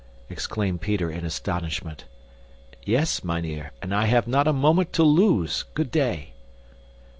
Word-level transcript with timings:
exclaimed 0.31 0.81
Peter 0.81 1.11
in 1.11 1.23
astonishment. 1.23 2.05
"Yes, 2.83 3.23
mynheer, 3.23 3.71
and 3.83 3.93
I 3.93 4.07
have 4.07 4.27
not 4.27 4.47
a 4.47 4.51
moment 4.51 4.93
to 4.93 5.03
lose. 5.03 5.65
Good 5.75 5.91
day!" 5.91 6.33